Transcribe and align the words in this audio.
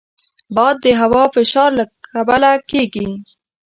باد 0.55 0.75
د 0.85 0.87
هوا 1.01 1.23
فشار 1.35 1.69
له 1.79 1.85
کبله 2.07 2.51
کېږي 2.69 3.07